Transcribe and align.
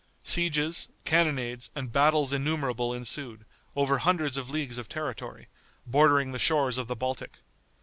Sieges, 0.23 0.89
cannonades 1.05 1.69
and 1.75 1.91
battles 1.91 2.33
innumerable 2.33 2.91
ensued, 2.91 3.45
over 3.75 3.99
hundreds 3.99 4.35
of 4.35 4.49
leagues 4.49 4.79
of 4.79 4.89
territory, 4.89 5.47
bordering 5.85 6.31
the 6.31 6.39
shores 6.39 6.79
of 6.79 6.87
the 6.87 6.95
Baltic. 6.95 7.37